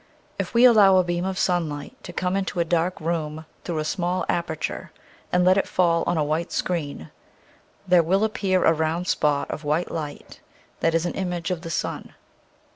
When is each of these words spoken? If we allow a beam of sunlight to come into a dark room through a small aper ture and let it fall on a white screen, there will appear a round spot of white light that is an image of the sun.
If 0.39 0.55
we 0.55 0.65
allow 0.65 0.95
a 0.97 1.03
beam 1.03 1.25
of 1.25 1.37
sunlight 1.37 1.95
to 2.05 2.11
come 2.11 2.35
into 2.35 2.59
a 2.59 2.65
dark 2.65 2.99
room 2.99 3.45
through 3.63 3.77
a 3.77 3.85
small 3.85 4.25
aper 4.31 4.55
ture 4.55 4.91
and 5.31 5.45
let 5.45 5.59
it 5.59 5.67
fall 5.67 6.03
on 6.07 6.17
a 6.17 6.23
white 6.23 6.51
screen, 6.51 7.11
there 7.87 8.01
will 8.01 8.23
appear 8.23 8.65
a 8.65 8.73
round 8.73 9.07
spot 9.07 9.51
of 9.51 9.63
white 9.63 9.91
light 9.91 10.39
that 10.79 10.95
is 10.95 11.05
an 11.05 11.13
image 11.13 11.51
of 11.51 11.61
the 11.61 11.69
sun. 11.69 12.15